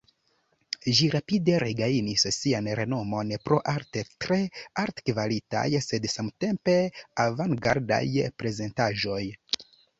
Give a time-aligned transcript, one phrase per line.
[0.99, 4.39] Ĝi rapide regajnis sian renomon pro arte tre
[4.87, 6.81] altkvalitaj sed samtempe
[7.29, 8.05] avangardaj
[8.43, 9.23] prezentaĵoj.